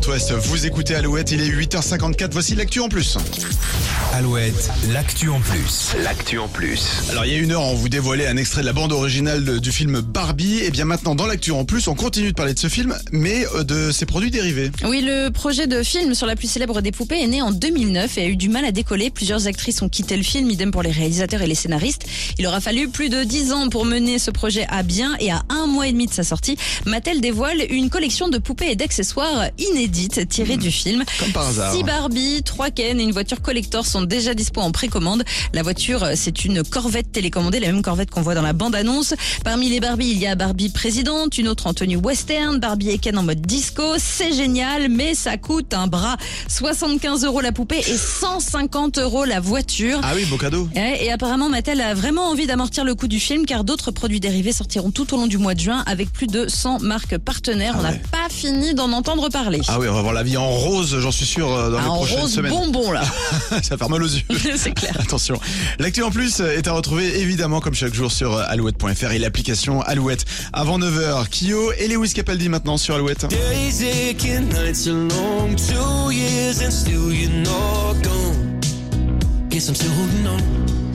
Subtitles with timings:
[0.00, 0.32] Grand Ouest.
[0.32, 2.28] Vous écoutez Alouette, il est 8h54.
[2.30, 3.16] Voici l'actu en plus.
[4.14, 5.94] Alouette, l'actu en plus.
[6.04, 6.86] L'actu en plus.
[7.10, 9.44] Alors il y a une heure, on vous dévoilait un extrait de la bande originale
[9.44, 10.60] de- du film Barbie.
[10.60, 13.44] Et bien maintenant, dans l'actu en plus, on continue de parler de ce film, mais
[13.56, 14.70] euh, de ses produits dérivés.
[14.84, 18.18] Oui, le projet de film sur la plus célèbre des poupées est né en 2009
[18.18, 19.10] et a eu du mal à décoller.
[19.10, 22.06] Plusieurs actrices ont quitté le film, idem pour les réalisateurs et les scénaristes.
[22.38, 25.42] Il aura fallu plus de 10 ans pour mener ce projet à bien et à
[25.48, 26.56] un mois et demi de sa sortie,
[26.86, 29.48] Mattel dévoile une collection de poupées et d'accessoires
[29.88, 31.02] inédites tirées du film.
[31.18, 31.74] Comme par hasard.
[31.74, 35.24] Six Barbie, trois Ken et une voiture collector sont déjà dispo en précommande.
[35.54, 39.14] La voiture, c'est une Corvette télécommandée, la même Corvette qu'on voit dans la bande-annonce.
[39.44, 42.98] Parmi les Barbie, il y a Barbie présidente, une autre en tenue western, Barbie et
[42.98, 43.82] Ken en mode disco.
[43.98, 46.16] C'est génial, mais ça coûte un bras.
[46.48, 50.00] 75 euros la poupée et 150 euros la voiture.
[50.02, 50.68] Ah oui, beau cadeau.
[50.74, 54.52] Et apparemment, Mattel a vraiment envie d'amortir le coût du film car d'autres produits dérivés
[54.52, 57.72] sortiront tout au long du mois de juin avec plus de 100 marques partenaires.
[57.76, 58.02] Ah On n'a ouais.
[58.10, 59.60] pas fini d'en entendre parler.
[59.68, 61.82] Ah oui, on va voir la vie en rose, j'en suis sûr, euh, dans Ah,
[61.82, 62.50] les en prochaines rose semaines.
[62.52, 63.02] bonbon là,
[63.62, 64.22] Ça va faire mal aux yeux.
[64.56, 64.92] c'est clair.
[65.00, 65.38] Attention.
[65.78, 69.80] L'actu en plus est à retrouver évidemment comme chaque jour sur euh, alouette.fr et l'application
[69.82, 70.24] Alouette.
[70.52, 73.26] Avant 9h, Kyo et Lewis Capaldi maintenant sur Alouette.
[73.28, 78.60] Days aching, nights are long, two years and still you're not gone.
[79.50, 80.87] Guess I'm still holding on.